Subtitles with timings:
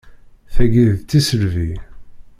[0.53, 1.71] Tagi d tiselbi!